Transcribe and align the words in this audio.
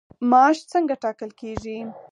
معاش 0.29 0.57
څنګه 0.71 0.95
ټاکل 1.03 1.29
کیږي؟ 1.39 1.79